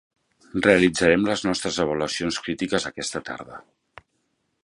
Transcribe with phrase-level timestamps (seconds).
[0.67, 3.63] Realitzarem les nostres avaluacions crítiques aquesta tarda.